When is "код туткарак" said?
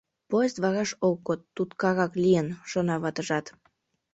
1.27-2.13